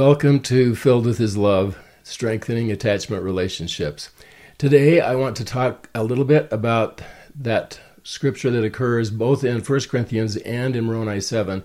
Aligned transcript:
Welcome 0.00 0.40
to 0.44 0.74
Filled 0.74 1.04
with 1.04 1.18
His 1.18 1.36
Love 1.36 1.76
Strengthening 2.04 2.70
Attachment 2.72 3.22
Relationships. 3.22 4.08
Today, 4.56 4.98
I 4.98 5.14
want 5.14 5.36
to 5.36 5.44
talk 5.44 5.90
a 5.94 6.02
little 6.02 6.24
bit 6.24 6.50
about 6.50 7.02
that 7.38 7.78
scripture 8.02 8.50
that 8.50 8.64
occurs 8.64 9.10
both 9.10 9.44
in 9.44 9.60
1 9.60 9.80
Corinthians 9.90 10.38
and 10.38 10.74
in 10.74 10.86
Moroni 10.86 11.20
7, 11.20 11.62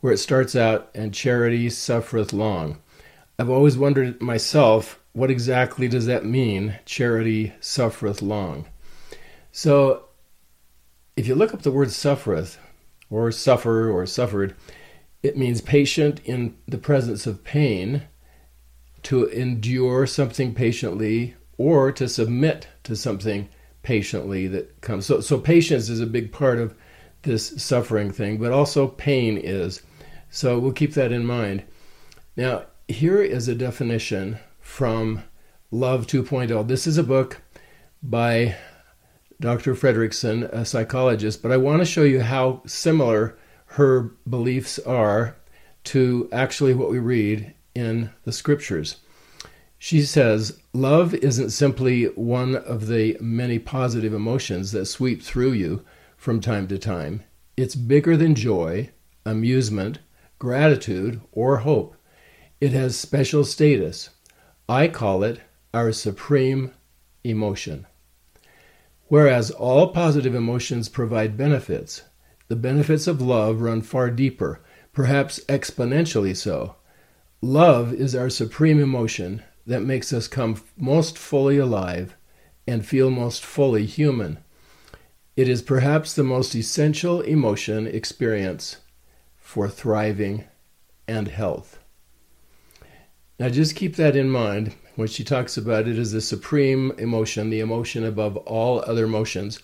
where 0.00 0.14
it 0.14 0.16
starts 0.16 0.56
out, 0.56 0.88
and 0.94 1.12
charity 1.12 1.68
suffereth 1.68 2.32
long. 2.32 2.78
I've 3.38 3.50
always 3.50 3.76
wondered 3.76 4.22
myself, 4.22 4.98
what 5.12 5.30
exactly 5.30 5.86
does 5.86 6.06
that 6.06 6.24
mean, 6.24 6.78
charity 6.86 7.52
suffereth 7.60 8.22
long? 8.22 8.64
So, 9.52 10.06
if 11.14 11.26
you 11.26 11.34
look 11.34 11.52
up 11.52 11.60
the 11.60 11.70
word 11.70 11.90
suffereth, 11.90 12.58
or 13.10 13.30
suffer, 13.30 13.90
or 13.90 14.06
suffered, 14.06 14.56
it 15.26 15.36
means 15.36 15.60
patient 15.60 16.20
in 16.24 16.56
the 16.66 16.78
presence 16.78 17.26
of 17.26 17.44
pain, 17.44 18.02
to 19.02 19.26
endure 19.26 20.06
something 20.06 20.54
patiently, 20.54 21.36
or 21.58 21.92
to 21.92 22.08
submit 22.08 22.68
to 22.84 22.96
something 22.96 23.48
patiently 23.82 24.48
that 24.48 24.80
comes. 24.80 25.06
So, 25.06 25.20
so 25.20 25.38
patience 25.38 25.88
is 25.88 26.00
a 26.00 26.06
big 26.06 26.32
part 26.32 26.58
of 26.58 26.74
this 27.22 27.62
suffering 27.62 28.10
thing, 28.10 28.38
but 28.38 28.52
also 28.52 28.88
pain 28.88 29.36
is. 29.36 29.82
So 30.30 30.58
we'll 30.58 30.72
keep 30.72 30.94
that 30.94 31.12
in 31.12 31.24
mind. 31.24 31.62
Now, 32.36 32.64
here 32.88 33.22
is 33.22 33.48
a 33.48 33.54
definition 33.54 34.38
from 34.60 35.22
Love 35.70 36.06
2.0. 36.06 36.66
This 36.66 36.86
is 36.86 36.98
a 36.98 37.04
book 37.04 37.42
by 38.02 38.56
Dr. 39.40 39.74
Fredrickson, 39.74 40.50
a 40.52 40.64
psychologist, 40.64 41.42
but 41.42 41.52
I 41.52 41.56
want 41.56 41.80
to 41.80 41.84
show 41.84 42.02
you 42.02 42.22
how 42.22 42.62
similar 42.66 43.36
her 43.66 44.12
beliefs 44.28 44.78
are 44.80 45.36
to 45.84 46.28
actually 46.32 46.74
what 46.74 46.90
we 46.90 46.98
read 46.98 47.54
in 47.74 48.10
the 48.24 48.32
scriptures. 48.32 48.96
She 49.78 50.02
says, 50.02 50.60
Love 50.72 51.14
isn't 51.14 51.50
simply 51.50 52.04
one 52.04 52.56
of 52.56 52.86
the 52.86 53.16
many 53.20 53.58
positive 53.58 54.14
emotions 54.14 54.72
that 54.72 54.86
sweep 54.86 55.22
through 55.22 55.52
you 55.52 55.84
from 56.16 56.40
time 56.40 56.66
to 56.68 56.78
time. 56.78 57.22
It's 57.56 57.74
bigger 57.74 58.16
than 58.16 58.34
joy, 58.34 58.90
amusement, 59.24 59.98
gratitude, 60.38 61.20
or 61.32 61.58
hope. 61.58 61.94
It 62.60 62.72
has 62.72 62.98
special 62.98 63.44
status. 63.44 64.10
I 64.68 64.88
call 64.88 65.22
it 65.22 65.40
our 65.74 65.92
supreme 65.92 66.72
emotion. 67.22 67.86
Whereas 69.08 69.50
all 69.50 69.88
positive 69.88 70.34
emotions 70.34 70.88
provide 70.88 71.36
benefits, 71.36 72.02
the 72.48 72.56
benefits 72.56 73.06
of 73.06 73.20
love 73.20 73.60
run 73.60 73.82
far 73.82 74.10
deeper, 74.10 74.60
perhaps 74.92 75.40
exponentially 75.48 76.36
so. 76.36 76.76
Love 77.40 77.92
is 77.92 78.14
our 78.14 78.30
supreme 78.30 78.80
emotion 78.80 79.42
that 79.66 79.82
makes 79.82 80.12
us 80.12 80.28
come 80.28 80.62
most 80.76 81.18
fully 81.18 81.58
alive 81.58 82.16
and 82.66 82.86
feel 82.86 83.10
most 83.10 83.44
fully 83.44 83.84
human. 83.84 84.38
It 85.36 85.48
is 85.48 85.60
perhaps 85.60 86.14
the 86.14 86.24
most 86.24 86.54
essential 86.54 87.20
emotion 87.20 87.86
experience 87.86 88.78
for 89.36 89.68
thriving 89.68 90.44
and 91.06 91.28
health. 91.28 91.78
Now, 93.38 93.50
just 93.50 93.76
keep 93.76 93.96
that 93.96 94.16
in 94.16 94.30
mind 94.30 94.74
when 94.94 95.08
she 95.08 95.22
talks 95.22 95.58
about 95.58 95.86
it 95.86 95.98
as 95.98 96.12
the 96.12 96.22
supreme 96.22 96.90
emotion, 96.96 97.50
the 97.50 97.60
emotion 97.60 98.02
above 98.02 98.38
all 98.38 98.82
other 98.86 99.04
emotions. 99.04 99.60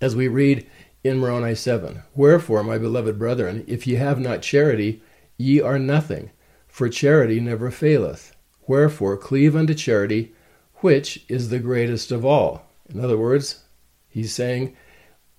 As 0.00 0.16
we 0.16 0.26
read 0.26 0.66
in 1.04 1.18
Moroni 1.18 1.54
7. 1.54 2.02
Wherefore, 2.14 2.62
my 2.62 2.78
beloved 2.78 3.18
brethren, 3.18 3.64
if 3.66 3.86
ye 3.86 3.94
have 3.94 4.18
not 4.18 4.42
charity, 4.42 5.02
ye 5.36 5.60
are 5.60 5.78
nothing, 5.78 6.30
for 6.66 6.88
charity 6.88 7.40
never 7.40 7.70
faileth. 7.70 8.34
Wherefore, 8.66 9.16
cleave 9.16 9.56
unto 9.56 9.74
charity, 9.74 10.32
which 10.76 11.24
is 11.28 11.48
the 11.48 11.58
greatest 11.58 12.12
of 12.12 12.24
all. 12.24 12.64
In 12.88 13.00
other 13.00 13.16
words, 13.16 13.64
he's 14.08 14.34
saying, 14.34 14.76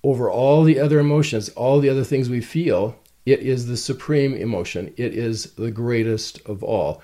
over 0.02 0.30
all 0.30 0.64
the 0.64 0.80
other 0.80 0.98
emotions, 0.98 1.48
all 1.50 1.80
the 1.80 1.88
other 1.88 2.04
things 2.04 2.28
we 2.28 2.40
feel, 2.40 2.96
it 3.26 3.40
is 3.40 3.66
the 3.66 3.76
supreme 3.76 4.34
emotion. 4.34 4.92
It 4.96 5.14
is 5.14 5.52
the 5.52 5.70
greatest 5.70 6.40
of 6.46 6.62
all. 6.64 7.02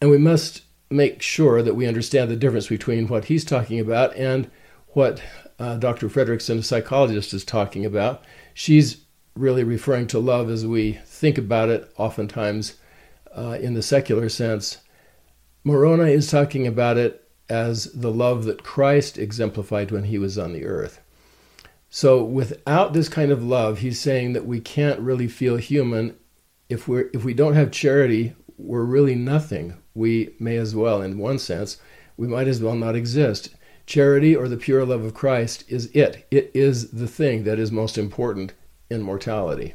And 0.00 0.10
we 0.10 0.18
must 0.18 0.62
make 0.88 1.20
sure 1.20 1.62
that 1.62 1.74
we 1.74 1.86
understand 1.86 2.30
the 2.30 2.36
difference 2.36 2.68
between 2.68 3.08
what 3.08 3.24
he's 3.24 3.44
talking 3.44 3.80
about 3.80 4.14
and 4.16 4.50
what 4.88 5.20
uh, 5.58 5.76
Dr. 5.76 6.08
Fredrickson, 6.08 6.58
a 6.58 6.62
psychologist, 6.62 7.32
is 7.32 7.44
talking 7.44 7.84
about. 7.84 8.24
She's 8.54 8.98
really 9.34 9.64
referring 9.64 10.06
to 10.08 10.18
love 10.18 10.50
as 10.50 10.66
we 10.66 10.92
think 11.04 11.38
about 11.38 11.68
it, 11.68 11.92
oftentimes 11.96 12.76
uh, 13.36 13.58
in 13.60 13.74
the 13.74 13.82
secular 13.82 14.28
sense. 14.28 14.78
Moroni 15.64 16.12
is 16.12 16.30
talking 16.30 16.66
about 16.66 16.96
it 16.96 17.28
as 17.48 17.92
the 17.92 18.10
love 18.10 18.44
that 18.44 18.62
Christ 18.62 19.18
exemplified 19.18 19.90
when 19.90 20.04
he 20.04 20.18
was 20.18 20.38
on 20.38 20.52
the 20.52 20.64
earth. 20.64 21.00
So, 21.88 22.22
without 22.22 22.92
this 22.92 23.08
kind 23.08 23.30
of 23.30 23.44
love, 23.44 23.78
he's 23.78 24.00
saying 24.00 24.32
that 24.32 24.46
we 24.46 24.60
can't 24.60 25.00
really 25.00 25.28
feel 25.28 25.56
human. 25.56 26.16
If 26.68 26.88
we're, 26.88 27.10
if 27.14 27.24
we 27.24 27.32
don't 27.32 27.54
have 27.54 27.70
charity, 27.70 28.34
we're 28.58 28.84
really 28.84 29.14
nothing. 29.14 29.76
We 29.94 30.34
may 30.38 30.56
as 30.56 30.74
well, 30.74 31.00
in 31.00 31.18
one 31.18 31.38
sense, 31.38 31.78
we 32.16 32.26
might 32.26 32.48
as 32.48 32.60
well 32.60 32.74
not 32.74 32.96
exist. 32.96 33.50
Charity 33.86 34.34
or 34.34 34.48
the 34.48 34.56
pure 34.56 34.84
love 34.84 35.04
of 35.04 35.14
Christ 35.14 35.64
is 35.68 35.86
it. 35.86 36.26
It 36.30 36.50
is 36.54 36.90
the 36.90 37.06
thing 37.06 37.44
that 37.44 37.58
is 37.58 37.70
most 37.70 37.96
important 37.96 38.52
in 38.90 39.00
mortality. 39.02 39.74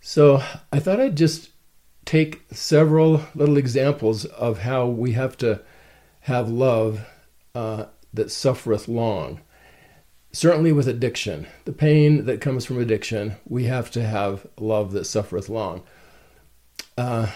So 0.00 0.42
I 0.72 0.78
thought 0.78 1.00
I'd 1.00 1.16
just 1.16 1.50
take 2.04 2.42
several 2.52 3.22
little 3.34 3.56
examples 3.56 4.24
of 4.24 4.60
how 4.60 4.86
we 4.86 5.12
have 5.12 5.36
to 5.38 5.62
have 6.20 6.48
love 6.48 7.06
uh, 7.54 7.86
that 8.14 8.30
suffereth 8.30 8.88
long. 8.88 9.40
Certainly 10.32 10.72
with 10.72 10.88
addiction, 10.88 11.46
the 11.64 11.72
pain 11.72 12.26
that 12.26 12.40
comes 12.40 12.64
from 12.64 12.78
addiction, 12.78 13.36
we 13.46 13.64
have 13.64 13.90
to 13.92 14.02
have 14.02 14.46
love 14.58 14.92
that 14.92 15.06
suffereth 15.06 15.48
long. 15.48 15.82
Uh, 16.98 17.28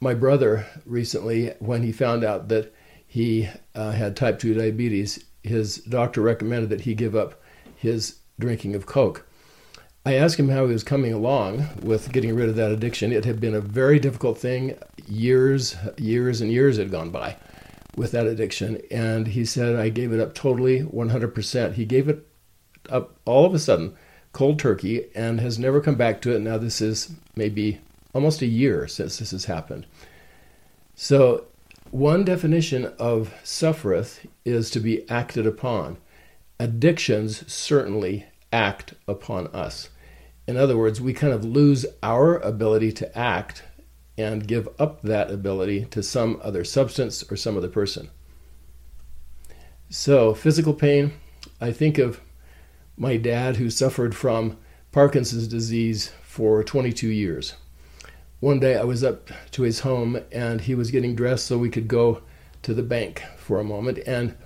my 0.00 0.14
brother 0.14 0.66
recently, 0.84 1.54
when 1.58 1.82
he 1.82 1.92
found 1.92 2.24
out 2.24 2.48
that 2.48 2.73
he 3.14 3.48
uh, 3.76 3.92
had 3.92 4.16
type 4.16 4.40
2 4.40 4.54
diabetes, 4.54 5.24
his 5.44 5.76
doctor 5.76 6.20
recommended 6.20 6.68
that 6.70 6.80
he 6.80 6.96
give 6.96 7.14
up 7.14 7.40
his 7.76 8.16
drinking 8.40 8.74
of 8.74 8.86
Coke. 8.86 9.24
I 10.04 10.14
asked 10.14 10.36
him 10.36 10.48
how 10.48 10.66
he 10.66 10.72
was 10.72 10.82
coming 10.82 11.12
along 11.12 11.68
with 11.80 12.10
getting 12.10 12.34
rid 12.34 12.48
of 12.48 12.56
that 12.56 12.72
addiction. 12.72 13.12
It 13.12 13.24
had 13.24 13.38
been 13.38 13.54
a 13.54 13.60
very 13.60 14.00
difficult 14.00 14.36
thing. 14.36 14.76
Years, 15.06 15.76
years, 15.96 16.40
and 16.40 16.50
years 16.50 16.76
had 16.76 16.90
gone 16.90 17.10
by 17.10 17.36
with 17.94 18.10
that 18.10 18.26
addiction. 18.26 18.82
And 18.90 19.28
he 19.28 19.44
said, 19.44 19.76
I 19.76 19.90
gave 19.90 20.12
it 20.12 20.18
up 20.18 20.34
totally, 20.34 20.80
100%. 20.80 21.74
He 21.74 21.84
gave 21.84 22.08
it 22.08 22.26
up 22.90 23.16
all 23.24 23.46
of 23.46 23.54
a 23.54 23.60
sudden, 23.60 23.94
cold 24.32 24.58
turkey, 24.58 25.04
and 25.14 25.40
has 25.40 25.56
never 25.56 25.80
come 25.80 25.94
back 25.94 26.20
to 26.22 26.34
it. 26.34 26.40
Now, 26.40 26.58
this 26.58 26.80
is 26.80 27.12
maybe 27.36 27.78
almost 28.12 28.42
a 28.42 28.46
year 28.46 28.88
since 28.88 29.18
this 29.18 29.30
has 29.30 29.44
happened. 29.44 29.86
So 30.96 31.44
one 31.94 32.24
definition 32.24 32.92
of 32.98 33.32
suffereth 33.44 34.26
is 34.44 34.68
to 34.68 34.80
be 34.80 35.08
acted 35.08 35.46
upon. 35.46 35.96
Addictions 36.58 37.48
certainly 37.50 38.26
act 38.52 38.94
upon 39.06 39.46
us. 39.54 39.90
In 40.48 40.56
other 40.56 40.76
words, 40.76 41.00
we 41.00 41.12
kind 41.12 41.32
of 41.32 41.44
lose 41.44 41.86
our 42.02 42.38
ability 42.38 42.90
to 42.94 43.16
act 43.16 43.62
and 44.18 44.48
give 44.48 44.68
up 44.76 45.02
that 45.02 45.30
ability 45.30 45.84
to 45.92 46.02
some 46.02 46.40
other 46.42 46.64
substance 46.64 47.22
or 47.30 47.36
some 47.36 47.56
other 47.56 47.68
person. 47.68 48.10
So, 49.88 50.34
physical 50.34 50.74
pain, 50.74 51.12
I 51.60 51.70
think 51.70 51.98
of 51.98 52.20
my 52.96 53.16
dad 53.16 53.54
who 53.54 53.70
suffered 53.70 54.16
from 54.16 54.56
Parkinson's 54.90 55.46
disease 55.46 56.10
for 56.24 56.64
22 56.64 57.06
years 57.06 57.54
one 58.44 58.60
day 58.60 58.76
I 58.76 58.84
was 58.84 59.02
up 59.02 59.30
to 59.52 59.62
his 59.62 59.80
home 59.80 60.20
and 60.30 60.60
he 60.60 60.74
was 60.74 60.90
getting 60.90 61.14
dressed 61.14 61.46
so 61.46 61.56
we 61.56 61.70
could 61.70 61.88
go 61.88 62.20
to 62.60 62.74
the 62.74 62.82
bank 62.82 63.22
for 63.38 63.58
a 63.58 63.64
moment. 63.64 64.00
And 64.06 64.36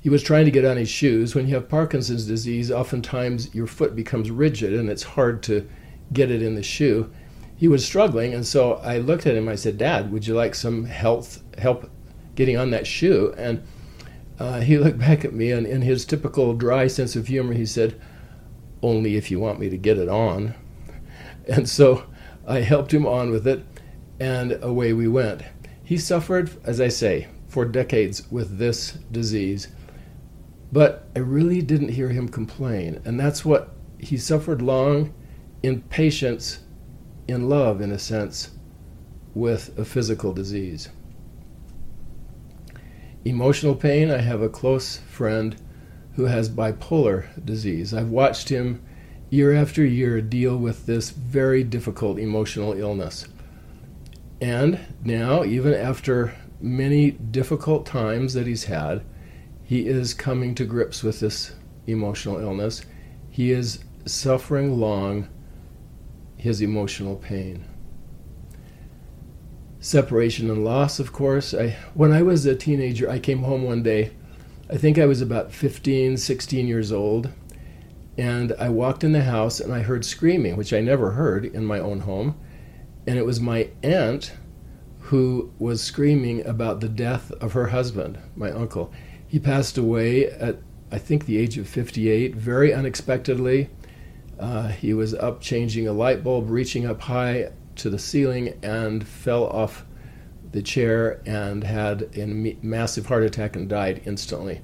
he 0.00 0.08
was 0.10 0.24
trying 0.24 0.44
to 0.46 0.50
get 0.50 0.64
on 0.64 0.76
his 0.76 0.88
shoes. 0.88 1.36
When 1.36 1.46
you 1.46 1.54
have 1.54 1.68
Parkinson's 1.68 2.26
disease, 2.26 2.72
oftentimes 2.72 3.54
your 3.54 3.68
foot 3.68 3.94
becomes 3.94 4.28
rigid 4.32 4.74
and 4.74 4.90
it's 4.90 5.04
hard 5.04 5.40
to 5.44 5.68
get 6.12 6.32
it 6.32 6.42
in 6.42 6.56
the 6.56 6.64
shoe. 6.64 7.12
He 7.56 7.68
was 7.68 7.86
struggling, 7.86 8.34
and 8.34 8.44
so 8.44 8.74
I 8.74 8.98
looked 8.98 9.24
at 9.24 9.36
him. 9.36 9.48
I 9.48 9.54
said, 9.54 9.78
"Dad, 9.78 10.10
would 10.10 10.26
you 10.26 10.34
like 10.34 10.56
some 10.56 10.86
health 10.86 11.40
help 11.56 11.88
getting 12.34 12.56
on 12.56 12.72
that 12.72 12.88
shoe?" 12.88 13.32
And 13.38 13.62
uh, 14.40 14.60
he 14.60 14.76
looked 14.84 14.98
back 14.98 15.24
at 15.24 15.32
me, 15.32 15.52
and 15.52 15.64
in 15.64 15.80
his 15.80 16.04
typical 16.04 16.54
dry 16.54 16.88
sense 16.88 17.14
of 17.14 17.28
humor, 17.28 17.54
he 17.54 17.64
said, 17.64 17.98
"Only 18.82 19.14
if 19.14 19.30
you 19.30 19.38
want 19.38 19.60
me 19.60 19.70
to 19.70 19.78
get 19.78 19.96
it 19.96 20.08
on." 20.08 20.54
And 21.46 21.68
so 21.68 22.04
I 22.46 22.60
helped 22.60 22.92
him 22.92 23.06
on 23.06 23.30
with 23.30 23.46
it, 23.46 23.64
and 24.20 24.58
away 24.62 24.92
we 24.92 25.08
went. 25.08 25.42
He 25.82 25.98
suffered, 25.98 26.50
as 26.64 26.80
I 26.80 26.88
say, 26.88 27.28
for 27.48 27.64
decades 27.64 28.30
with 28.30 28.58
this 28.58 28.92
disease, 29.12 29.68
but 30.72 31.08
I 31.14 31.20
really 31.20 31.62
didn't 31.62 31.90
hear 31.90 32.08
him 32.08 32.28
complain. 32.28 33.00
And 33.04 33.18
that's 33.18 33.44
what 33.44 33.70
he 33.98 34.16
suffered 34.16 34.60
long 34.60 35.14
in 35.62 35.82
patience, 35.82 36.60
in 37.28 37.48
love, 37.48 37.80
in 37.80 37.92
a 37.92 37.98
sense, 37.98 38.50
with 39.34 39.78
a 39.78 39.84
physical 39.84 40.32
disease. 40.32 40.88
Emotional 43.24 43.74
pain, 43.74 44.10
I 44.10 44.18
have 44.18 44.42
a 44.42 44.48
close 44.48 44.98
friend 44.98 45.56
who 46.14 46.24
has 46.24 46.50
bipolar 46.50 47.26
disease. 47.44 47.94
I've 47.94 48.10
watched 48.10 48.48
him 48.48 48.82
year 49.30 49.52
after 49.54 49.84
year 49.84 50.20
deal 50.20 50.56
with 50.56 50.86
this 50.86 51.10
very 51.10 51.64
difficult 51.64 52.18
emotional 52.18 52.72
illness. 52.72 53.26
And 54.40 54.78
now, 55.02 55.44
even 55.44 55.74
after 55.74 56.34
many 56.60 57.10
difficult 57.12 57.86
times 57.86 58.34
that 58.34 58.46
he's 58.46 58.64
had, 58.64 59.02
he 59.62 59.86
is 59.86 60.14
coming 60.14 60.54
to 60.56 60.64
grips 60.64 61.02
with 61.02 61.20
this 61.20 61.54
emotional 61.86 62.38
illness. 62.38 62.82
He 63.30 63.50
is 63.50 63.84
suffering 64.06 64.78
long 64.78 65.28
his 66.36 66.60
emotional 66.60 67.16
pain. 67.16 67.64
Separation 69.80 70.50
and 70.50 70.64
loss, 70.64 70.98
of 70.98 71.12
course. 71.12 71.54
I, 71.54 71.76
when 71.94 72.12
I 72.12 72.22
was 72.22 72.44
a 72.46 72.54
teenager, 72.54 73.08
I 73.08 73.18
came 73.18 73.42
home 73.42 73.64
one 73.64 73.82
day. 73.82 74.12
I 74.70 74.76
think 74.76 74.98
I 74.98 75.06
was 75.06 75.20
about 75.20 75.52
15, 75.52 76.16
16 76.16 76.66
years 76.66 76.92
old. 76.92 77.30
And 78.16 78.54
I 78.58 78.68
walked 78.68 79.02
in 79.02 79.12
the 79.12 79.22
house 79.22 79.60
and 79.60 79.72
I 79.72 79.80
heard 79.80 80.04
screaming, 80.04 80.56
which 80.56 80.72
I 80.72 80.80
never 80.80 81.12
heard 81.12 81.44
in 81.44 81.64
my 81.64 81.78
own 81.78 82.00
home. 82.00 82.38
And 83.06 83.18
it 83.18 83.26
was 83.26 83.40
my 83.40 83.70
aunt 83.82 84.32
who 85.00 85.52
was 85.58 85.82
screaming 85.82 86.46
about 86.46 86.80
the 86.80 86.88
death 86.88 87.30
of 87.32 87.52
her 87.52 87.66
husband, 87.66 88.18
my 88.34 88.50
uncle. 88.50 88.92
He 89.26 89.38
passed 89.38 89.76
away 89.76 90.26
at, 90.26 90.58
I 90.90 90.98
think, 90.98 91.26
the 91.26 91.36
age 91.36 91.58
of 91.58 91.68
58, 91.68 92.34
very 92.34 92.72
unexpectedly. 92.72 93.68
Uh, 94.38 94.68
he 94.68 94.94
was 94.94 95.12
up 95.14 95.40
changing 95.40 95.86
a 95.86 95.92
light 95.92 96.24
bulb, 96.24 96.48
reaching 96.48 96.86
up 96.86 97.02
high 97.02 97.50
to 97.76 97.90
the 97.90 97.98
ceiling, 97.98 98.58
and 98.62 99.06
fell 99.06 99.44
off 99.44 99.84
the 100.52 100.62
chair 100.62 101.20
and 101.26 101.64
had 101.64 102.08
a 102.16 102.26
massive 102.62 103.06
heart 103.06 103.24
attack 103.24 103.56
and 103.56 103.68
died 103.68 104.00
instantly. 104.06 104.60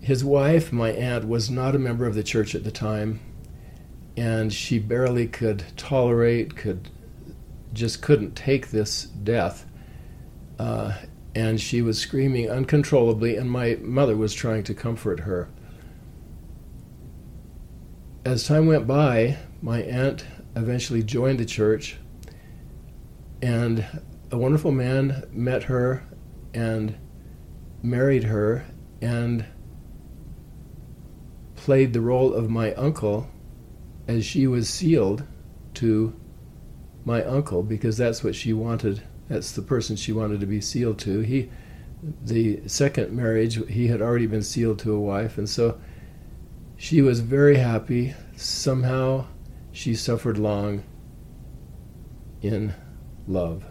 His 0.00 0.24
wife, 0.24 0.72
my 0.72 0.90
aunt, 0.90 1.28
was 1.28 1.50
not 1.50 1.76
a 1.76 1.78
member 1.78 2.06
of 2.06 2.14
the 2.14 2.22
church 2.22 2.54
at 2.54 2.64
the 2.64 2.70
time, 2.70 3.20
and 4.16 4.52
she 4.52 4.78
barely 4.78 5.26
could 5.26 5.64
tolerate, 5.76 6.56
could 6.56 6.88
just 7.72 8.02
couldn't 8.02 8.34
take 8.34 8.70
this 8.70 9.04
death. 9.04 9.66
Uh, 10.58 10.92
and 11.34 11.60
she 11.60 11.82
was 11.82 11.98
screaming 11.98 12.50
uncontrollably, 12.50 13.36
and 13.36 13.50
my 13.50 13.76
mother 13.80 14.16
was 14.16 14.34
trying 14.34 14.64
to 14.64 14.74
comfort 14.74 15.20
her. 15.20 15.48
As 18.24 18.46
time 18.46 18.66
went 18.66 18.86
by, 18.86 19.38
my 19.62 19.82
aunt 19.82 20.24
eventually 20.56 21.02
joined 21.02 21.38
the 21.38 21.44
church, 21.44 21.98
and 23.42 23.86
a 24.30 24.38
wonderful 24.38 24.72
man 24.72 25.24
met 25.32 25.64
her 25.64 26.04
and 26.52 26.96
married 27.82 28.24
her 28.24 28.64
and 29.00 29.44
played 31.60 31.92
the 31.92 32.00
role 32.00 32.32
of 32.32 32.48
my 32.48 32.72
uncle 32.74 33.28
as 34.08 34.24
she 34.24 34.46
was 34.46 34.66
sealed 34.68 35.24
to 35.74 36.18
my 37.04 37.22
uncle 37.22 37.62
because 37.62 37.98
that's 37.98 38.24
what 38.24 38.34
she 38.34 38.52
wanted. 38.52 39.02
That's 39.28 39.52
the 39.52 39.60
person 39.62 39.94
she 39.96 40.10
wanted 40.10 40.40
to 40.40 40.46
be 40.46 40.62
sealed 40.62 40.98
to. 41.00 41.20
He, 41.20 41.50
the 42.24 42.66
second 42.66 43.12
marriage, 43.12 43.58
he 43.68 43.88
had 43.88 44.00
already 44.00 44.26
been 44.26 44.42
sealed 44.42 44.78
to 44.80 44.94
a 44.94 44.98
wife, 44.98 45.36
and 45.36 45.48
so 45.48 45.78
she 46.76 47.02
was 47.02 47.20
very 47.20 47.56
happy. 47.56 48.14
Somehow, 48.36 49.26
she 49.70 49.94
suffered 49.94 50.38
long 50.38 50.82
in 52.40 52.72
love. 53.28 53.64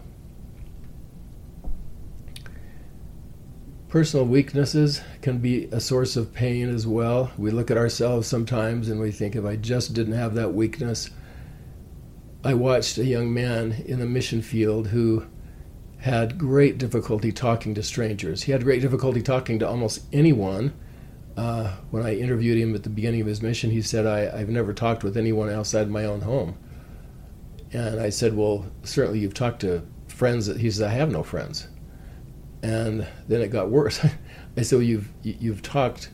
Personal 3.90 4.28
weaknesses 4.28 5.02
can 5.24 5.40
be 5.40 5.66
a 5.72 5.80
source 5.80 6.16
of 6.16 6.32
pain 6.32 6.70
as 6.70 6.86
well. 6.86 7.32
We 7.40 7.50
look 7.50 7.72
at 7.72 7.78
ourselves 7.78 8.28
sometimes 8.28 8.88
and 8.88 9.00
we 9.00 9.12
think, 9.12 9.36
if 9.36 9.44
I 9.44 9.56
just 9.56 9.96
didn't 9.96 10.14
have 10.14 10.36
that 10.36 10.54
weakness, 10.54 11.10
I 12.44 12.54
watched 12.54 13.00
a 13.00 13.06
young 13.06 13.34
man 13.34 13.84
in 13.88 13.98
the 13.98 14.06
mission 14.06 14.44
field 14.44 14.90
who 14.90 15.26
had 15.98 16.38
great 16.38 16.78
difficulty 16.78 17.32
talking 17.32 17.74
to 17.74 17.82
strangers. 17.82 18.44
He 18.44 18.52
had 18.52 18.64
great 18.64 18.82
difficulty 18.82 19.24
talking 19.24 19.58
to 19.58 19.68
almost 19.68 20.04
anyone. 20.14 20.72
Uh, 21.36 21.76
when 21.90 22.06
I 22.06 22.16
interviewed 22.16 22.60
him 22.60 22.76
at 22.76 22.84
the 22.84 22.90
beginning 22.90 23.22
of 23.22 23.28
his 23.28 23.42
mission, 23.42 23.72
he 23.72 23.82
said, 23.82 24.06
I, 24.06 24.38
have 24.38 24.50
never 24.50 24.72
talked 24.72 25.04
with 25.04 25.18
anyone 25.18 25.50
outside 25.50 25.90
my 25.90 26.06
own 26.06 26.22
home. 26.22 26.56
And 27.74 28.00
I 28.00 28.12
said, 28.12 28.36
Well, 28.36 28.68
certainly 28.84 29.20
you've 29.20 29.34
talked 29.34 29.62
to 29.62 29.82
friends. 30.08 30.46
He 30.46 30.70
said, 30.70 30.90
I 30.90 30.94
have 30.94 31.12
no 31.12 31.24
friends. 31.24 31.68
And 32.62 33.08
then 33.28 33.42
it 33.42 33.50
got 33.50 33.70
worse. 33.70 34.04
I 34.58 34.62
said, 34.62 34.78
well, 34.78 34.84
you've, 34.84 35.12
you've 35.24 35.62
talked 35.62 36.10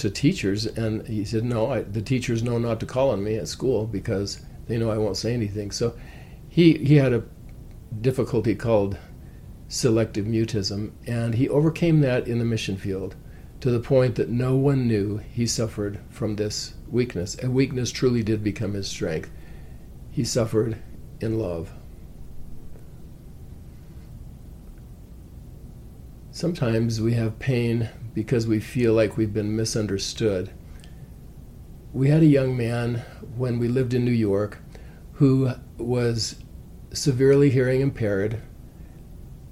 to 0.00 0.10
teachers. 0.10 0.66
And 0.66 1.06
he 1.06 1.24
said, 1.24 1.44
No, 1.44 1.70
I, 1.70 1.82
the 1.82 2.02
teachers 2.02 2.42
know 2.42 2.58
not 2.58 2.80
to 2.80 2.86
call 2.86 3.10
on 3.10 3.22
me 3.22 3.36
at 3.36 3.48
school 3.48 3.86
because 3.86 4.40
they 4.66 4.78
know 4.78 4.90
I 4.90 4.98
won't 4.98 5.16
say 5.16 5.32
anything. 5.32 5.70
So 5.70 5.96
he, 6.48 6.74
he 6.78 6.96
had 6.96 7.12
a 7.12 7.24
difficulty 8.00 8.54
called 8.54 8.98
selective 9.68 10.26
mutism, 10.26 10.92
and 11.06 11.34
he 11.34 11.48
overcame 11.48 12.00
that 12.00 12.26
in 12.26 12.38
the 12.38 12.44
mission 12.44 12.76
field 12.76 13.14
to 13.60 13.70
the 13.70 13.78
point 13.78 14.16
that 14.16 14.30
no 14.30 14.56
one 14.56 14.88
knew 14.88 15.18
he 15.18 15.46
suffered 15.46 16.00
from 16.08 16.36
this 16.36 16.74
weakness. 16.88 17.34
And 17.34 17.54
weakness 17.54 17.92
truly 17.92 18.22
did 18.22 18.42
become 18.42 18.72
his 18.72 18.88
strength. 18.88 19.30
He 20.10 20.24
suffered 20.24 20.78
in 21.20 21.38
love. 21.38 21.72
Sometimes 26.40 27.00
we 27.00 27.12
have 27.14 27.38
pain 27.38 27.90
because 28.14 28.46
we 28.46 28.60
feel 28.60 28.94
like 28.94 29.16
we've 29.16 29.34
been 29.34 29.54
misunderstood 29.54 30.50
we 31.92 32.08
had 32.08 32.22
a 32.22 32.26
young 32.26 32.56
man 32.56 33.02
when 33.36 33.58
we 33.58 33.68
lived 33.68 33.94
in 33.94 34.04
New 34.04 34.10
York 34.10 34.58
who 35.14 35.50
was 35.76 36.36
severely 36.92 37.50
hearing 37.50 37.80
impaired, 37.80 38.40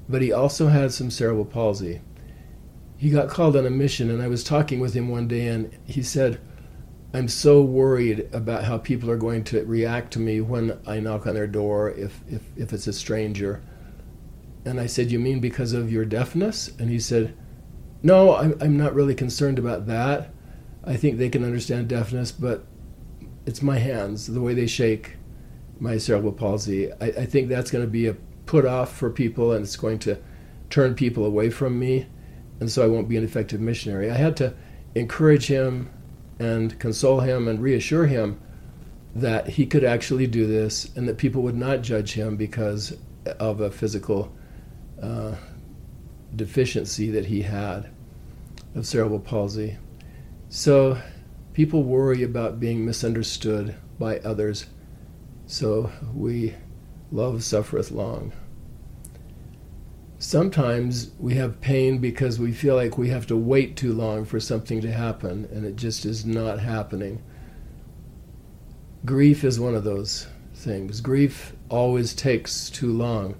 but 0.08 0.22
he 0.22 0.32
also 0.32 0.68
had 0.68 0.92
some 0.92 1.10
cerebral 1.10 1.44
palsy. 1.44 2.00
He 2.96 3.10
got 3.10 3.28
called 3.28 3.56
on 3.56 3.66
a 3.66 3.70
mission, 3.70 4.10
and 4.10 4.22
I 4.22 4.28
was 4.28 4.42
talking 4.42 4.80
with 4.80 4.94
him 4.94 5.08
one 5.08 5.28
day, 5.28 5.48
and 5.48 5.76
he 5.84 6.02
said, 6.02 6.40
I'm 7.12 7.28
so 7.28 7.62
worried 7.62 8.28
about 8.32 8.64
how 8.64 8.78
people 8.78 9.10
are 9.10 9.16
going 9.16 9.44
to 9.44 9.64
react 9.64 10.12
to 10.14 10.18
me 10.18 10.40
when 10.40 10.78
I 10.86 11.00
knock 11.00 11.26
on 11.26 11.34
their 11.34 11.46
door 11.46 11.90
if, 11.90 12.20
if, 12.28 12.42
if 12.56 12.72
it's 12.72 12.86
a 12.86 12.92
stranger. 12.92 13.62
And 14.64 14.80
I 14.80 14.86
said, 14.86 15.10
You 15.10 15.18
mean 15.18 15.40
because 15.40 15.72
of 15.72 15.92
your 15.92 16.04
deafness? 16.04 16.68
And 16.78 16.90
he 16.90 16.98
said, 16.98 17.36
No, 18.02 18.34
I'm, 18.36 18.56
I'm 18.60 18.76
not 18.76 18.94
really 18.94 19.14
concerned 19.14 19.58
about 19.58 19.86
that. 19.86 20.30
I 20.84 20.96
think 20.96 21.18
they 21.18 21.28
can 21.28 21.44
understand 21.44 21.88
deafness, 21.88 22.32
but 22.32 22.66
it's 23.46 23.62
my 23.62 23.78
hands, 23.78 24.26
the 24.26 24.40
way 24.40 24.54
they 24.54 24.66
shake 24.66 25.16
my 25.80 25.98
cerebral 25.98 26.32
palsy. 26.32 26.92
I, 26.92 27.06
I 27.06 27.26
think 27.26 27.48
that's 27.48 27.70
going 27.70 27.84
to 27.84 27.90
be 27.90 28.06
a 28.06 28.16
put 28.46 28.64
off 28.64 28.96
for 28.96 29.10
people 29.10 29.52
and 29.52 29.64
it's 29.64 29.76
going 29.76 29.98
to 30.00 30.18
turn 30.70 30.94
people 30.94 31.24
away 31.24 31.50
from 31.50 31.78
me. 31.78 32.06
And 32.60 32.70
so 32.70 32.82
I 32.82 32.88
won't 32.88 33.08
be 33.08 33.16
an 33.16 33.24
effective 33.24 33.60
missionary. 33.60 34.10
I 34.10 34.16
had 34.16 34.36
to 34.38 34.54
encourage 34.94 35.46
him 35.46 35.90
and 36.38 36.78
console 36.78 37.20
him 37.20 37.48
and 37.48 37.60
reassure 37.60 38.06
him 38.06 38.40
that 39.14 39.48
he 39.48 39.66
could 39.66 39.84
actually 39.84 40.26
do 40.26 40.46
this 40.46 40.90
and 40.96 41.08
that 41.08 41.18
people 41.18 41.42
would 41.42 41.56
not 41.56 41.82
judge 41.82 42.12
him 42.12 42.36
because 42.36 42.96
of 43.38 43.60
a 43.60 43.70
physical 43.70 44.34
deficiency 46.34 47.10
that 47.10 47.26
he 47.26 47.42
had 47.42 47.90
of 48.74 48.86
cerebral 48.86 49.20
palsy. 49.20 49.76
So 50.48 50.98
people 51.52 51.82
worry 51.82 52.22
about 52.22 52.60
being 52.60 52.84
misunderstood 52.84 53.74
by 53.98 54.18
others. 54.18 54.66
So 55.46 55.90
we 56.14 56.54
love 57.10 57.42
suffereth 57.42 57.90
long. 57.90 58.32
Sometimes 60.20 61.12
we 61.18 61.34
have 61.34 61.60
pain 61.60 61.98
because 61.98 62.40
we 62.40 62.52
feel 62.52 62.74
like 62.74 62.98
we 62.98 63.08
have 63.08 63.26
to 63.28 63.36
wait 63.36 63.76
too 63.76 63.92
long 63.92 64.24
for 64.24 64.40
something 64.40 64.80
to 64.80 64.90
happen, 64.90 65.48
and 65.52 65.64
it 65.64 65.76
just 65.76 66.04
is 66.04 66.26
not 66.26 66.58
happening. 66.58 67.22
Grief 69.04 69.44
is 69.44 69.60
one 69.60 69.76
of 69.76 69.84
those 69.84 70.26
things. 70.54 71.00
Grief 71.00 71.54
always 71.68 72.14
takes 72.14 72.68
too 72.68 72.92
long. 72.92 73.36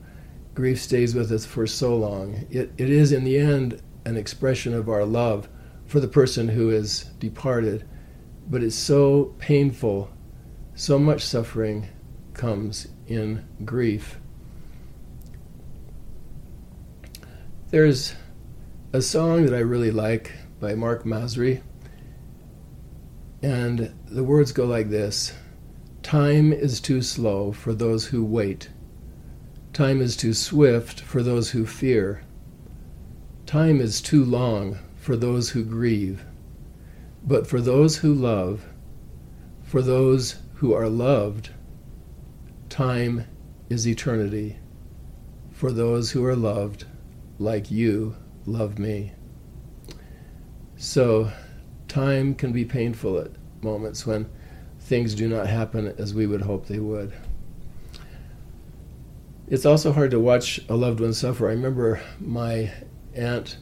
Grief 0.58 0.82
stays 0.82 1.14
with 1.14 1.30
us 1.30 1.46
for 1.46 1.68
so 1.68 1.96
long. 1.96 2.44
It, 2.50 2.72
it 2.76 2.90
is, 2.90 3.12
in 3.12 3.22
the 3.22 3.38
end, 3.38 3.80
an 4.04 4.16
expression 4.16 4.74
of 4.74 4.88
our 4.88 5.04
love 5.04 5.48
for 5.86 6.00
the 6.00 6.08
person 6.08 6.48
who 6.48 6.68
is 6.70 7.04
departed, 7.20 7.88
but 8.48 8.64
it's 8.64 8.74
so 8.74 9.36
painful. 9.38 10.10
So 10.74 10.98
much 10.98 11.24
suffering 11.24 11.86
comes 12.34 12.88
in 13.06 13.46
grief. 13.64 14.18
There's 17.70 18.16
a 18.92 19.00
song 19.00 19.46
that 19.46 19.54
I 19.54 19.60
really 19.60 19.92
like 19.92 20.32
by 20.58 20.74
Mark 20.74 21.04
Masri, 21.04 21.62
and 23.42 23.94
the 24.06 24.24
words 24.24 24.50
go 24.50 24.66
like 24.66 24.90
this 24.90 25.34
Time 26.02 26.52
is 26.52 26.80
too 26.80 27.00
slow 27.00 27.52
for 27.52 27.72
those 27.72 28.06
who 28.06 28.24
wait. 28.24 28.70
Time 29.78 30.00
is 30.02 30.16
too 30.16 30.34
swift 30.34 31.02
for 31.02 31.22
those 31.22 31.50
who 31.50 31.64
fear. 31.64 32.24
Time 33.46 33.80
is 33.80 34.00
too 34.00 34.24
long 34.24 34.76
for 34.96 35.14
those 35.14 35.50
who 35.50 35.62
grieve. 35.62 36.24
But 37.22 37.46
for 37.46 37.60
those 37.60 37.98
who 37.98 38.12
love, 38.12 38.66
for 39.62 39.80
those 39.80 40.40
who 40.54 40.72
are 40.74 40.88
loved, 40.88 41.50
time 42.68 43.24
is 43.68 43.86
eternity. 43.86 44.58
For 45.52 45.70
those 45.70 46.10
who 46.10 46.24
are 46.24 46.34
loved, 46.34 46.84
like 47.38 47.70
you 47.70 48.16
love 48.46 48.80
me. 48.80 49.12
So, 50.76 51.30
time 51.86 52.34
can 52.34 52.50
be 52.50 52.64
painful 52.64 53.16
at 53.20 53.30
moments 53.62 54.04
when 54.04 54.28
things 54.80 55.14
do 55.14 55.28
not 55.28 55.46
happen 55.46 55.94
as 55.98 56.14
we 56.14 56.26
would 56.26 56.42
hope 56.42 56.66
they 56.66 56.80
would. 56.80 57.12
It's 59.50 59.64
also 59.64 59.92
hard 59.92 60.10
to 60.10 60.20
watch 60.20 60.60
a 60.68 60.76
loved 60.76 61.00
one 61.00 61.14
suffer. 61.14 61.48
I 61.48 61.52
remember 61.52 62.02
my 62.20 62.70
aunt 63.14 63.56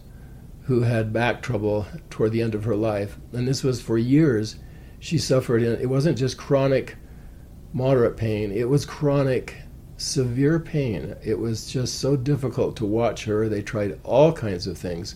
who 0.62 0.81
had 0.81 1.12
back 1.12 1.43
trouble 1.43 1.87
toward 2.11 2.33
the 2.33 2.43
end 2.43 2.57
of 2.57 2.64
her 2.64 2.75
life, 2.75 3.19
and 3.33 3.47
this 3.47 3.62
was 3.62 3.81
for 3.81 3.97
years. 3.97 4.57
She 4.99 5.16
suffered, 5.16 5.62
and 5.62 5.81
it 5.81 5.87
wasn't 5.87 6.19
just 6.19 6.37
chronic, 6.37 6.97
moderate 7.73 8.16
pain, 8.16 8.50
it 8.50 8.69
was 8.69 8.85
chronic, 8.85 9.55
severe 9.97 10.59
pain. 10.59 11.14
It 11.25 11.38
was 11.38 11.71
just 11.71 12.00
so 12.00 12.16
difficult 12.16 12.76
to 12.78 12.85
watch 12.85 13.25
her. 13.26 13.49
They 13.49 13.62
tried 13.62 14.00
all 14.02 14.33
kinds 14.33 14.66
of 14.66 14.76
things 14.76 15.14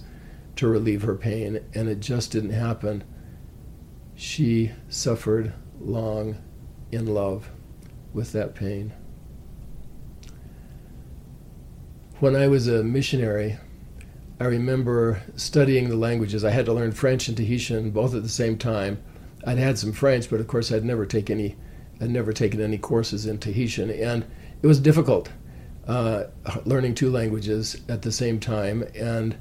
to 0.54 0.68
relieve 0.68 1.02
her 1.02 1.16
pain, 1.16 1.58
and 1.74 1.88
it 1.88 1.98
just 1.98 2.30
didn't 2.30 2.50
happen. 2.50 3.02
She 4.14 4.70
suffered 4.88 5.52
long 5.80 6.38
in 6.92 7.06
love 7.06 7.50
with 8.12 8.30
that 8.32 8.54
pain. 8.54 8.92
When 12.20 12.36
I 12.36 12.48
was 12.48 12.68
a 12.68 12.84
missionary, 12.84 13.56
I 14.38 14.44
remember 14.44 15.22
studying 15.36 15.88
the 15.88 15.96
languages. 15.96 16.44
I 16.44 16.50
had 16.50 16.66
to 16.66 16.72
learn 16.74 16.92
French 16.92 17.28
and 17.28 17.36
Tahitian 17.36 17.92
both 17.92 18.14
at 18.14 18.22
the 18.22 18.28
same 18.28 18.58
time. 18.58 19.02
I'd 19.46 19.56
had 19.56 19.78
some 19.78 19.92
French, 19.92 20.28
but 20.28 20.38
of 20.38 20.46
course 20.46 20.70
I'd 20.70 20.84
never 20.84 21.06
taken 21.06 21.38
any, 21.40 21.56
I'd 21.98 22.10
never 22.10 22.34
taken 22.34 22.60
any 22.60 22.76
courses 22.76 23.24
in 23.24 23.38
Tahitian, 23.38 23.90
and 23.90 24.26
it 24.60 24.66
was 24.66 24.80
difficult 24.80 25.30
uh, 25.88 26.24
learning 26.66 26.94
two 26.94 27.08
languages 27.10 27.80
at 27.88 28.02
the 28.02 28.12
same 28.12 28.38
time. 28.38 28.84
And 28.94 29.38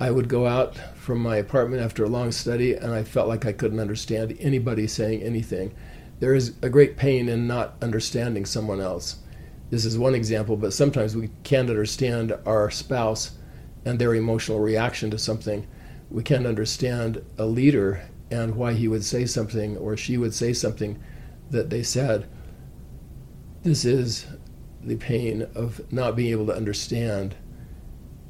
I 0.00 0.10
would 0.10 0.30
go 0.30 0.46
out 0.46 0.74
from 0.94 1.18
my 1.18 1.36
apartment 1.36 1.82
after 1.82 2.02
a 2.02 2.08
long 2.08 2.32
study, 2.32 2.72
and 2.72 2.94
I 2.94 3.04
felt 3.04 3.28
like 3.28 3.44
I 3.44 3.52
couldn't 3.52 3.78
understand 3.78 4.34
anybody 4.40 4.86
saying 4.86 5.22
anything. 5.22 5.74
There 6.20 6.34
is 6.34 6.54
a 6.62 6.70
great 6.70 6.96
pain 6.96 7.28
in 7.28 7.46
not 7.46 7.74
understanding 7.82 8.46
someone 8.46 8.80
else 8.80 9.16
this 9.70 9.84
is 9.84 9.98
one 9.98 10.14
example, 10.14 10.56
but 10.56 10.72
sometimes 10.72 11.16
we 11.16 11.30
can't 11.42 11.70
understand 11.70 12.34
our 12.46 12.70
spouse 12.70 13.32
and 13.84 13.98
their 13.98 14.14
emotional 14.14 14.60
reaction 14.60 15.10
to 15.10 15.18
something. 15.18 15.66
We 16.10 16.22
can't 16.22 16.46
understand 16.46 17.22
a 17.36 17.46
leader 17.46 18.08
and 18.30 18.54
why 18.54 18.74
he 18.74 18.88
would 18.88 19.04
say 19.04 19.26
something 19.26 19.76
or 19.76 19.96
she 19.96 20.16
would 20.16 20.34
say 20.34 20.52
something 20.52 20.98
that 21.50 21.70
they 21.70 21.82
said. 21.82 22.28
This 23.62 23.84
is 23.84 24.26
the 24.82 24.96
pain 24.96 25.42
of 25.54 25.80
not 25.92 26.14
being 26.14 26.30
able 26.30 26.46
to 26.46 26.54
understand. 26.54 27.34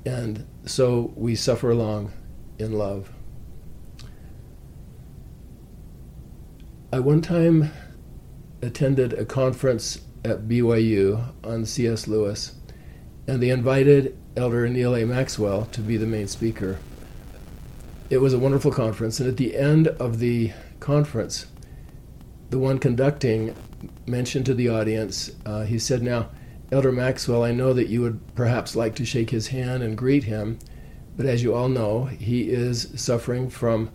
And 0.06 0.46
so 0.64 1.12
we 1.16 1.34
suffer 1.34 1.70
along 1.70 2.12
in 2.58 2.72
love. 2.72 3.10
I 6.92 7.00
one 7.00 7.20
time 7.20 7.70
attended 8.62 9.12
a 9.12 9.24
conference 9.24 10.00
at 10.26 10.48
BYU 10.48 11.32
on 11.44 11.64
C.S. 11.64 12.08
Lewis, 12.08 12.54
and 13.26 13.42
they 13.42 13.50
invited 13.50 14.16
Elder 14.36 14.68
Neal 14.68 14.96
A. 14.96 15.04
Maxwell 15.04 15.66
to 15.66 15.80
be 15.80 15.96
the 15.96 16.06
main 16.06 16.26
speaker. 16.26 16.78
It 18.10 18.18
was 18.18 18.34
a 18.34 18.38
wonderful 18.38 18.72
conference, 18.72 19.20
and 19.20 19.28
at 19.28 19.36
the 19.36 19.56
end 19.56 19.88
of 19.88 20.18
the 20.18 20.52
conference, 20.80 21.46
the 22.50 22.58
one 22.58 22.78
conducting 22.78 23.54
mentioned 24.06 24.46
to 24.46 24.54
the 24.54 24.68
audience, 24.68 25.30
uh, 25.44 25.62
he 25.62 25.78
said, 25.78 26.02
Now, 26.02 26.30
Elder 26.72 26.92
Maxwell, 26.92 27.44
I 27.44 27.52
know 27.52 27.72
that 27.72 27.88
you 27.88 28.02
would 28.02 28.20
perhaps 28.34 28.74
like 28.74 28.96
to 28.96 29.04
shake 29.04 29.30
his 29.30 29.48
hand 29.48 29.82
and 29.82 29.96
greet 29.96 30.24
him, 30.24 30.58
but 31.16 31.26
as 31.26 31.42
you 31.42 31.54
all 31.54 31.68
know, 31.68 32.06
he 32.06 32.50
is 32.50 32.92
suffering 32.96 33.48
from 33.48 33.90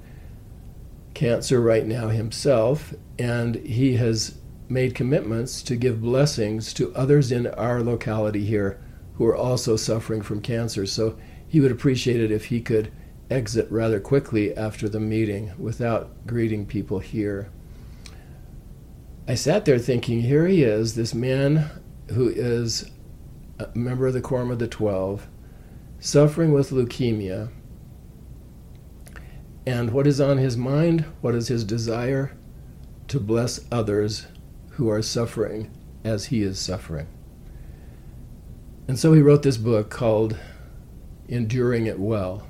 cancer 1.13 1.61
right 1.61 1.85
now 1.85 2.07
himself, 2.07 2.93
and 3.19 3.55
he 3.55 3.97
has 3.97 4.35
made 4.71 4.95
commitments 4.95 5.61
to 5.63 5.75
give 5.75 6.01
blessings 6.01 6.73
to 6.73 6.95
others 6.95 7.31
in 7.31 7.45
our 7.47 7.83
locality 7.83 8.45
here 8.45 8.81
who 9.15 9.25
are 9.25 9.35
also 9.35 9.75
suffering 9.75 10.21
from 10.21 10.41
cancer. 10.41 10.85
So 10.85 11.17
he 11.47 11.59
would 11.59 11.71
appreciate 11.71 12.21
it 12.21 12.31
if 12.31 12.45
he 12.45 12.61
could 12.61 12.91
exit 13.29 13.69
rather 13.69 13.99
quickly 13.99 14.55
after 14.55 14.87
the 14.87 14.99
meeting 14.99 15.51
without 15.57 16.25
greeting 16.25 16.65
people 16.65 16.99
here. 16.99 17.51
I 19.27 19.35
sat 19.35 19.65
there 19.65 19.77
thinking, 19.77 20.21
here 20.21 20.47
he 20.47 20.63
is, 20.63 20.95
this 20.95 21.13
man 21.13 21.69
who 22.09 22.29
is 22.29 22.89
a 23.59 23.69
member 23.75 24.07
of 24.07 24.13
the 24.13 24.21
Quorum 24.21 24.51
of 24.51 24.59
the 24.59 24.67
Twelve, 24.67 25.27
suffering 25.99 26.51
with 26.51 26.71
leukemia. 26.71 27.49
And 29.65 29.91
what 29.91 30.07
is 30.07 30.19
on 30.19 30.37
his 30.37 30.57
mind? 30.57 31.05
What 31.21 31.35
is 31.35 31.49
his 31.49 31.63
desire? 31.63 32.35
To 33.09 33.19
bless 33.19 33.59
others 33.71 34.27
who 34.71 34.89
are 34.89 35.01
suffering 35.01 35.69
as 36.03 36.25
he 36.25 36.41
is 36.41 36.59
suffering. 36.59 37.07
And 38.87 38.97
so 38.97 39.13
he 39.13 39.21
wrote 39.21 39.43
this 39.43 39.57
book 39.57 39.89
called 39.89 40.37
Enduring 41.27 41.85
It 41.85 41.99
Well. 41.99 42.47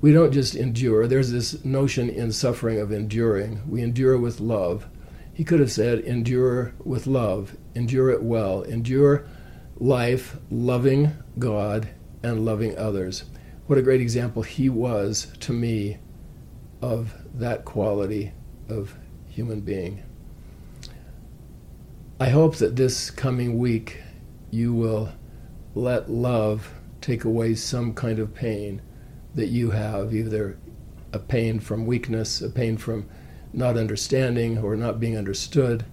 We 0.00 0.12
don't 0.12 0.32
just 0.32 0.54
endure, 0.54 1.06
there's 1.06 1.30
this 1.30 1.64
notion 1.64 2.08
in 2.08 2.32
suffering 2.32 2.80
of 2.80 2.90
enduring. 2.90 3.62
We 3.68 3.82
endure 3.82 4.18
with 4.18 4.40
love. 4.40 4.86
He 5.32 5.44
could 5.44 5.60
have 5.60 5.70
said, 5.70 6.00
endure 6.00 6.74
with 6.84 7.06
love, 7.06 7.56
endure 7.74 8.10
it 8.10 8.22
well, 8.22 8.62
endure 8.62 9.26
life 9.76 10.36
loving 10.50 11.12
God 11.38 11.88
and 12.22 12.44
loving 12.44 12.76
others. 12.76 13.24
What 13.66 13.78
a 13.78 13.82
great 13.82 14.00
example 14.00 14.42
he 14.42 14.68
was 14.68 15.32
to 15.40 15.52
me 15.52 15.98
of 16.82 17.14
that 17.34 17.64
quality 17.64 18.32
of 18.68 18.96
human 19.28 19.60
being. 19.60 20.02
I 22.22 22.28
hope 22.28 22.56
that 22.56 22.76
this 22.76 23.10
coming 23.10 23.58
week 23.58 24.02
you 24.50 24.74
will 24.74 25.10
let 25.74 26.10
love 26.10 26.74
take 27.00 27.24
away 27.24 27.54
some 27.54 27.94
kind 27.94 28.18
of 28.18 28.34
pain 28.34 28.82
that 29.34 29.46
you 29.46 29.70
have, 29.70 30.14
either 30.14 30.58
a 31.14 31.18
pain 31.18 31.60
from 31.60 31.86
weakness, 31.86 32.42
a 32.42 32.50
pain 32.50 32.76
from 32.76 33.08
not 33.54 33.78
understanding 33.78 34.58
or 34.58 34.76
not 34.76 35.00
being 35.00 35.16
understood, 35.16 35.86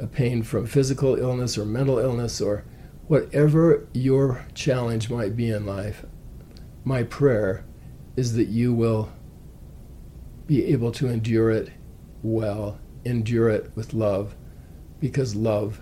a 0.00 0.06
pain 0.06 0.42
from 0.42 0.64
physical 0.64 1.16
illness 1.16 1.58
or 1.58 1.66
mental 1.66 1.98
illness, 1.98 2.40
or 2.40 2.64
whatever 3.06 3.86
your 3.92 4.46
challenge 4.54 5.10
might 5.10 5.36
be 5.36 5.50
in 5.50 5.66
life. 5.66 6.06
My 6.84 7.02
prayer 7.02 7.66
is 8.16 8.32
that 8.32 8.48
you 8.48 8.72
will 8.72 9.12
be 10.46 10.64
able 10.72 10.90
to 10.92 11.06
endure 11.06 11.50
it 11.50 11.70
well, 12.22 12.80
endure 13.04 13.50
it 13.50 13.70
with 13.74 13.92
love 13.92 14.34
because 15.00 15.34
love 15.34 15.80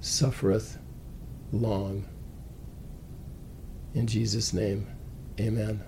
suffereth 0.00 0.78
long. 1.52 2.04
In 3.94 4.06
Jesus' 4.06 4.52
name, 4.52 4.86
amen. 5.40 5.82